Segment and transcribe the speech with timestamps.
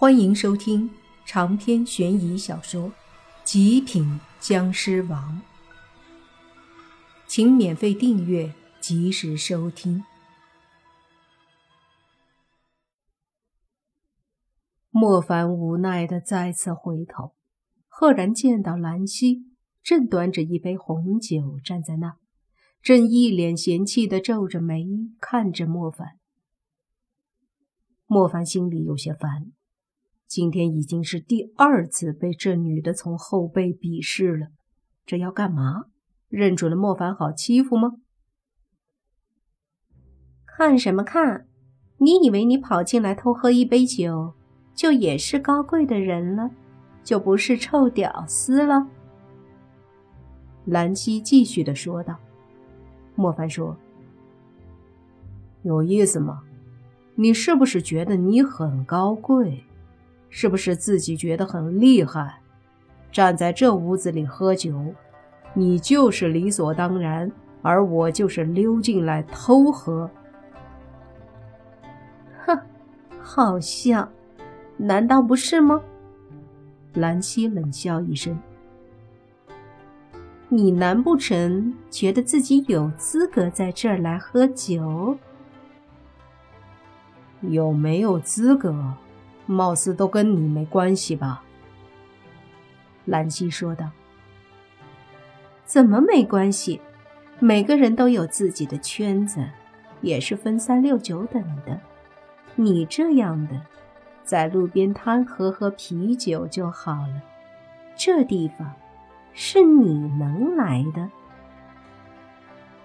[0.00, 0.88] 欢迎收听
[1.26, 2.88] 长篇悬疑小说
[3.42, 5.42] 《极品僵尸王》，
[7.26, 10.04] 请免费订阅，及时收听。
[14.90, 17.34] 莫凡无奈的再次回头，
[17.88, 19.46] 赫然见到兰溪
[19.82, 22.14] 正端着一杯红酒站在那，
[22.80, 24.86] 正一脸嫌弃的皱着眉
[25.20, 26.20] 看着莫凡。
[28.06, 29.50] 莫凡心里有些烦。
[30.28, 34.48] 今天已经是第二次被这女的从后背鄙视了，
[35.06, 35.86] 这要干嘛？
[36.28, 37.94] 认准了莫凡好欺负吗？
[40.44, 41.48] 看什么看？
[41.96, 44.34] 你以为你跑进来偷喝一杯酒，
[44.74, 46.50] 就也是高贵的人了，
[47.02, 48.86] 就不是臭屌丝了？
[50.66, 52.14] 兰溪继续的说道。
[53.14, 53.74] 莫凡说
[55.64, 56.42] ：“有意思吗？
[57.14, 59.64] 你是不是觉得你很高贵？”
[60.30, 62.40] 是不是自己觉得很厉害？
[63.10, 64.94] 站在这屋子里喝酒，
[65.54, 67.30] 你就是理所当然，
[67.62, 70.08] 而我就是溜进来偷喝。
[72.44, 72.58] 哼，
[73.20, 74.06] 好像，
[74.76, 75.80] 难道不是吗？
[76.94, 78.38] 兰溪冷笑一声
[80.48, 85.16] ：“你难不成觉得自己有资格在这儿来喝酒？
[87.40, 88.94] 有没有资格？”
[89.48, 91.42] 貌似都跟你没关系吧？”
[93.06, 93.90] 兰溪说道。
[95.64, 96.80] “怎么没关系？
[97.40, 99.48] 每个人都有自己的圈子，
[100.00, 101.80] 也是分三六九等的。
[102.54, 103.60] 你这样的，
[104.24, 107.22] 在路边摊喝喝啤酒就好了。
[107.96, 108.72] 这地方
[109.32, 111.08] 是你能来的。”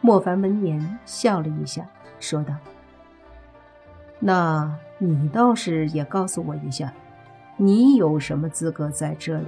[0.00, 1.86] 莫凡闻言笑了一下，
[2.20, 2.54] 说道。
[4.26, 6.90] 那你倒是也告诉我一下，
[7.58, 9.46] 你有什么资格在这里？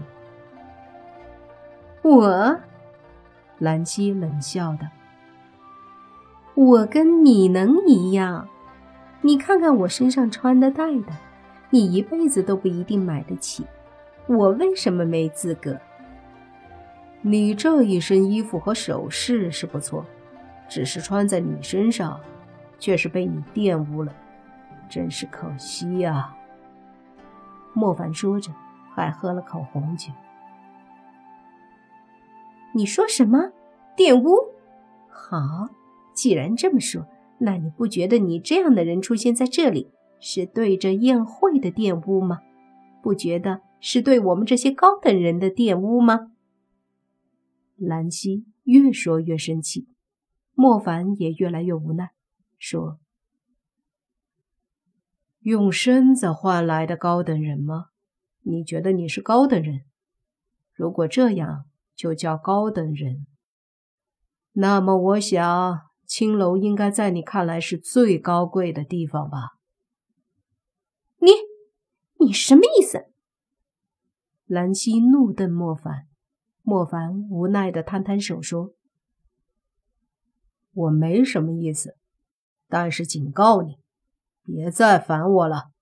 [2.03, 2.59] 我，
[3.59, 4.87] 兰溪冷笑道
[6.55, 8.47] ：“我跟你能一样？
[9.23, 11.13] 你看看我身上穿的戴的，
[11.71, 13.65] 你一辈子都不一定买得起。
[14.27, 15.81] 我为什么没资格？
[17.23, 20.05] 你这一身衣服和首饰是不错，
[20.69, 22.21] 只是穿在你身上，
[22.79, 24.13] 却是被你玷污了。”
[24.89, 26.37] 真是可惜呀！
[27.75, 28.53] 莫凡说着，
[28.95, 30.11] 还喝了口红酒。
[32.75, 33.53] 你说什么？
[33.97, 34.55] 玷污？
[35.09, 35.69] 好，
[36.15, 37.07] 既然这么说，
[37.39, 42.41] 那你不觉得你这样的人出现在这里，是对着宴会的玷污吗？
[43.03, 46.33] 不觉得是对我们这些高等人的玷污吗？
[47.77, 49.89] 兰溪越说越生气，
[50.55, 52.11] 莫凡也越来越无奈，
[52.59, 52.99] 说。
[55.47, 57.91] 用身子换来的高等人吗？
[58.43, 59.85] 你觉得你是高等人？
[60.73, 63.29] 如果这样就叫高等人，
[64.51, 69.51] 那么我想青楼应该在你看来是最高贵的地方吧？
[71.19, 71.31] 你，
[72.19, 73.07] 你什么意思？
[74.47, 76.09] 兰溪怒瞪莫凡，
[76.63, 78.75] 莫凡无奈的摊摊手说
[80.75, 81.97] ：“我没什么意思，
[82.67, 83.77] 但是警告你。”
[84.47, 85.73] 别再烦我了，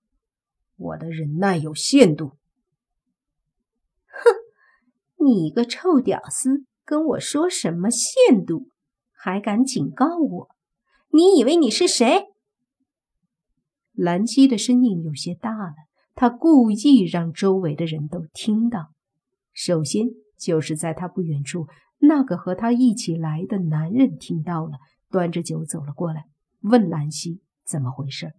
[0.75, 2.29] 我的忍耐有限度。
[4.07, 8.69] 哼，你个臭屌丝，跟我说什么限度？
[9.11, 10.49] 还敢警告我？
[11.09, 12.25] 你以为你是谁？
[13.93, 15.75] 兰溪的声音有些大了，
[16.15, 18.87] 他故意让周围的人都听到。
[19.53, 21.67] 首先就是在他不远处，
[21.99, 24.79] 那个和他一起来的男人听到了，
[25.11, 26.25] 端着酒走了过来，
[26.61, 28.33] 问兰溪怎么回事。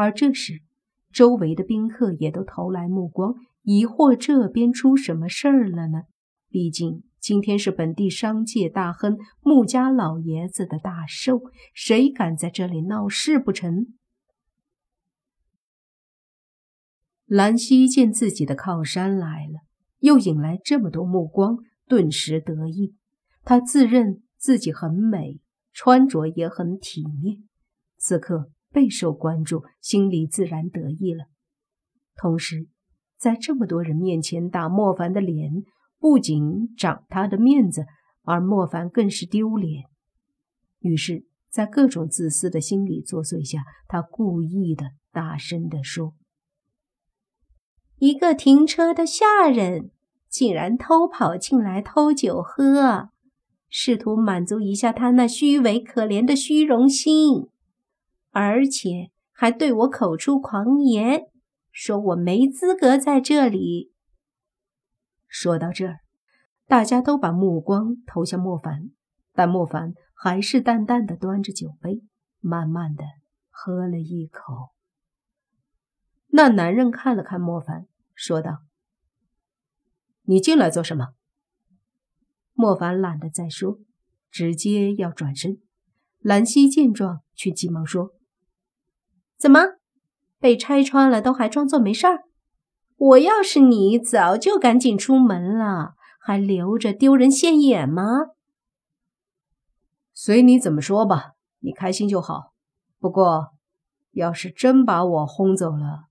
[0.00, 0.62] 而这时，
[1.12, 6.02] 周围的宾客也都投来目光，疑惑这边出什么事儿了呢？
[6.48, 11.40] 毕竟今天是本地商界大亨穆家老爷子的大寿，
[11.74, 13.88] 谁敢在这里闹事不成？
[17.26, 19.62] 兰溪见自己的靠山来了，
[19.98, 21.56] 又引来这么多目光，
[21.88, 22.94] 顿时得意。
[23.42, 25.40] 他自认自己很美，
[25.72, 27.42] 穿着也很体面，
[27.96, 28.52] 此刻。
[28.72, 31.26] 备受关注，心里自然得意了。
[32.16, 32.68] 同时，
[33.16, 35.64] 在这么多人面前打莫凡的脸，
[35.98, 37.86] 不仅长他的面子，
[38.22, 39.84] 而莫凡更是丢脸。
[40.80, 46.14] 于是，在各种自私的心理作祟下，他故意的大声地说
[47.98, 49.90] ：“一个停车的下人，
[50.28, 53.08] 竟然偷跑进来偷酒喝，
[53.68, 57.48] 试图满足一下他那虚伪可怜的虚荣心。”
[58.30, 61.22] 而且还对我口出狂言，
[61.70, 63.92] 说我没资格在这里。
[65.26, 66.00] 说到这儿，
[66.66, 68.90] 大家都把目光投向莫凡，
[69.32, 72.02] 但莫凡还是淡淡的端着酒杯，
[72.40, 73.04] 慢慢的
[73.50, 74.70] 喝了一口。
[76.28, 78.58] 那男人看了看莫凡，说道
[80.24, 81.14] ：“你进来做什么？”
[82.52, 83.78] 莫凡懒得再说，
[84.30, 85.62] 直接要转身。
[86.18, 88.12] 兰溪见状，却急忙说
[89.38, 89.60] ：“怎么，
[90.40, 92.24] 被拆穿了都还装作没事儿？
[92.96, 98.02] 我要是你，早就赶紧出门了，还留着丢人现眼吗？”
[100.12, 102.52] 随你怎么说吧，你开心就好。
[102.98, 103.52] 不过，
[104.10, 106.08] 要是真把我轰走了，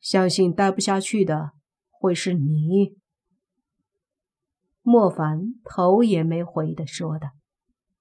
[0.00, 1.50] 相信待不下去的
[1.90, 2.96] 会是你。
[4.80, 7.28] 莫凡头也没回的说道。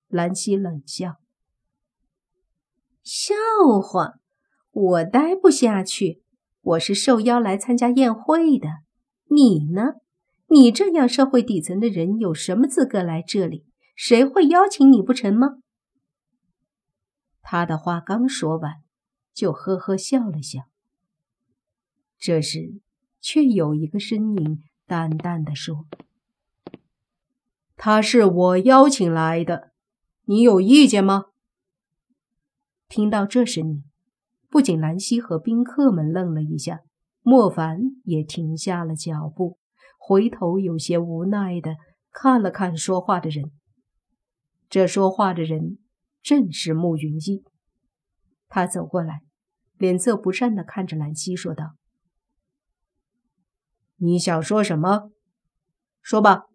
[0.08, 1.18] 兰溪冷笑
[3.04, 3.34] ：“笑
[3.82, 4.20] 话，
[4.72, 6.22] 我待不下去。
[6.62, 8.68] 我是受邀来参加宴会的，
[9.30, 9.96] 你呢？
[10.48, 13.66] 你这样社会底层的人，有什么资格来这里？
[13.96, 15.58] 谁会邀请你不成吗？”
[17.42, 18.76] 他的话刚说完，
[19.34, 20.62] 就呵呵笑了笑。
[22.20, 22.80] 这时，
[23.20, 25.88] 却有一个身影淡淡的说
[27.76, 29.72] ：“他是我邀请来的。”
[30.26, 31.26] 你有意见吗？
[32.92, 33.86] 听到这声音，
[34.50, 36.82] 不仅兰溪和宾客们愣了一下，
[37.22, 39.58] 莫凡也停下了脚步，
[39.98, 41.78] 回头有些无奈的
[42.12, 43.50] 看了看说话的人。
[44.70, 45.78] 这说话的人
[46.22, 47.46] 正是慕云逸。
[48.50, 49.22] 他走过来，
[49.78, 51.76] 脸色不善的看着兰溪，说道
[53.96, 55.12] ：“你想说什么？
[56.02, 56.48] 说吧。”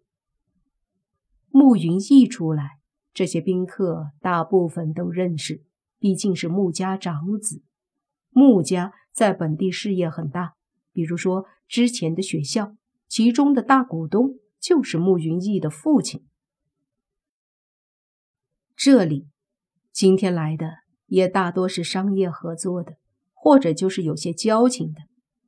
[1.49, 2.77] 慕云逸出来。
[3.11, 5.65] 这些宾客大部分都认识，
[5.99, 7.61] 毕竟是穆家长子。
[8.29, 10.55] 穆家在本地事业很大，
[10.91, 12.75] 比如说之前的学校，
[13.07, 16.25] 其中的大股东就是穆云逸的父亲。
[18.75, 19.27] 这里
[19.91, 22.97] 今天来的也大多是商业合作的，
[23.33, 25.01] 或者就是有些交情的，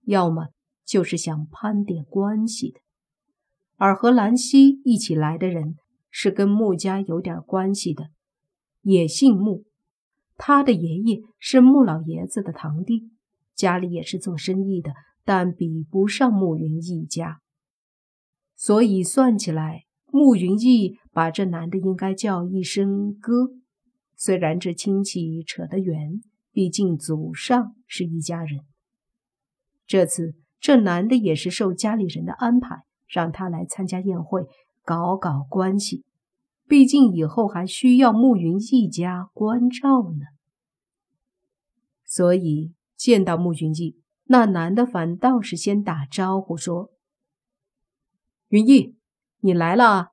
[0.04, 0.50] 要么
[0.86, 2.80] 就是想攀点关系的。
[3.78, 5.78] 而和兰溪一起来的人。
[6.12, 8.10] 是跟穆家有点关系的，
[8.82, 9.66] 也姓穆。
[10.42, 13.10] 他的爷爷是穆老爷子的堂弟，
[13.54, 14.94] 家里也是做生意的，
[15.26, 17.42] 但比不上穆云逸家。
[18.56, 23.50] 所以算起来，穆云逸把这男的应该叫一声哥。
[24.16, 26.22] 虽然这亲戚扯得远，
[26.54, 28.62] 毕竟祖上是一家人。
[29.86, 34.46] 这次这男的也是受家里人的安排，让他来参加宴会。
[34.86, 36.06] 搞搞关系，
[36.70, 40.28] 毕竟以后还需要慕云逸家关照呢。
[42.06, 46.92] 所以见到慕云逸，那男的反倒是先打招呼说
[48.50, 48.96] ：“云逸，
[49.40, 50.12] 你来了。”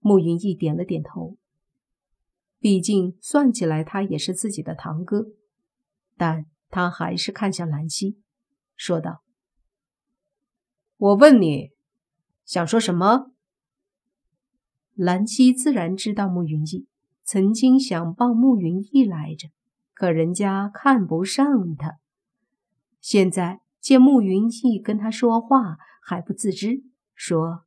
[0.00, 1.36] 慕云逸点了点头。
[2.58, 5.26] 毕竟算起来，他也是自己的堂哥，
[6.16, 8.18] 但他还是看向兰溪，
[8.74, 9.22] 说道
[10.96, 11.72] ：“我问你。”
[12.46, 13.32] 想说什么？
[14.96, 16.86] 兰溪自然知道慕云逸
[17.22, 19.48] 曾经想抱慕云逸来着，
[19.92, 21.98] 可人家看不上他。
[23.00, 26.82] 现在见慕云逸跟他说话还不自知，
[27.14, 27.64] 说：“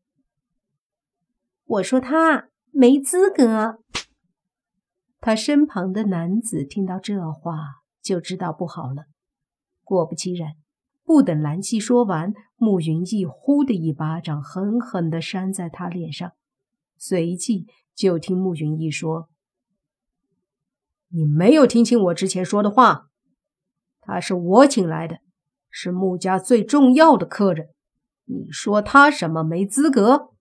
[1.66, 3.84] 我说他没资格。”
[5.22, 9.06] 他身旁的男子听到这话就知道不好了。
[9.84, 10.54] 果不其然。
[11.04, 16.34] 不等兰溪说完，慕云逸呼的一巴掌狠狠地扇在他脸上，
[17.00, 17.66] 随即
[17.96, 19.30] 就听慕云逸说
[21.08, 23.10] ：“你没有听清我之前说的话，
[24.02, 25.20] 他是我请来的，
[25.70, 27.70] 是穆家最重要的客人，
[28.26, 30.34] 你说他什么没资格？”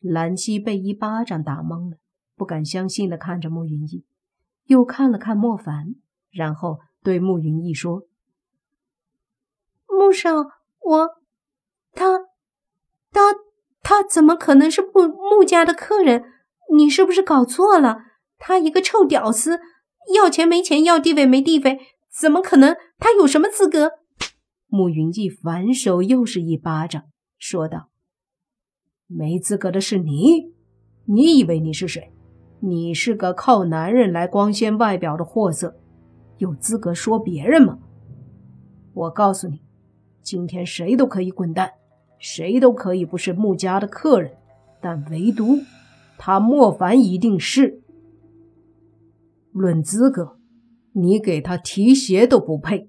[0.00, 1.98] 兰溪被一巴掌打懵了，
[2.36, 4.04] 不敢相信地看着慕云逸，
[4.66, 5.96] 又看了看莫凡，
[6.30, 8.06] 然后对慕云逸说。
[9.88, 10.30] 穆少，
[10.78, 11.08] 我，
[11.92, 12.20] 他，
[13.88, 16.24] 他怎么可能是穆穆家的客人？
[16.76, 17.98] 你是不是搞错了？
[18.36, 19.60] 他一个臭屌丝，
[20.12, 21.78] 要钱没钱，要地位没地位，
[22.12, 22.76] 怎么可能？
[22.98, 23.92] 他有什么资格？
[24.66, 27.04] 慕云逸反手又是一巴掌，
[27.38, 27.90] 说道
[29.06, 30.52] ：“没资格的是你，
[31.04, 32.12] 你以为你是谁？
[32.58, 35.76] 你是个靠男人来光鲜外表的货色，
[36.38, 37.78] 有资格说别人吗？
[38.94, 39.62] 我告诉你。”
[40.24, 41.70] 今天谁都可以滚蛋，
[42.18, 44.32] 谁都可以不是穆家的客人，
[44.80, 45.58] 但唯独
[46.18, 47.80] 他莫凡一定是。
[49.52, 50.38] 论资格，
[50.92, 52.88] 你给他提鞋都不配，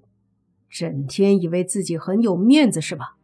[0.68, 3.16] 整天以为自己很有面子是吧？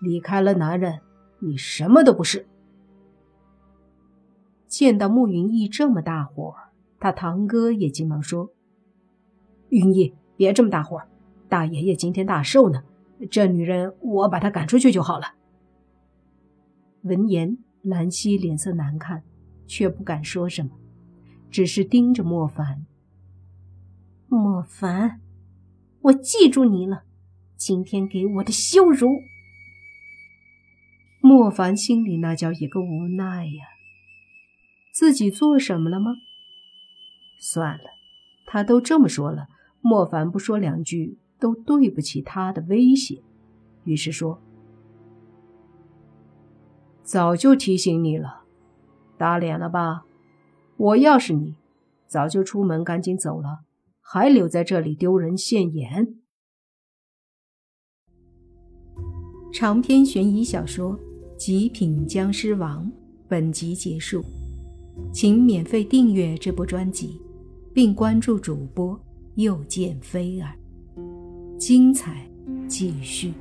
[0.00, 1.00] 离开了男人，
[1.40, 2.46] 你什么都不是。
[4.66, 6.54] 见到穆云逸这么大火，
[6.98, 8.50] 他堂哥也急忙说
[9.70, 11.00] ：“云逸，别这么大火，
[11.48, 12.82] 大爷爷今天大寿呢，
[13.30, 15.34] 这女人我把她赶出去就好了。”
[17.02, 19.22] 闻言，兰溪脸色难看，
[19.66, 20.70] 却不敢说什么，
[21.50, 22.86] 只是盯着莫凡。
[24.26, 25.20] 莫凡，
[26.00, 27.04] 我记住你了，
[27.56, 29.08] 今天给我的羞辱。
[31.20, 33.64] 莫凡心里那叫一个无奈呀！
[34.92, 36.16] 自己做什么了吗？
[37.38, 37.84] 算了，
[38.46, 39.46] 他都这么说了，
[39.80, 43.22] 莫凡不说两句都对不起他的威胁。
[43.84, 44.40] 于是说
[47.04, 48.44] ：“早就提醒你了，
[49.18, 50.06] 打脸了吧？
[50.78, 51.56] 我要是你，
[52.06, 53.58] 早就出门赶紧走了，
[54.00, 56.16] 还留在这里丢人现眼。”
[59.52, 60.98] 长篇悬疑小说。
[61.36, 62.86] 《极品僵尸王》
[63.28, 64.24] 本集结束，
[65.12, 67.20] 请免费订阅这部专辑，
[67.74, 68.98] 并关注主播
[69.34, 70.56] 又见菲儿，
[71.58, 72.28] 精彩
[72.68, 73.32] 继续。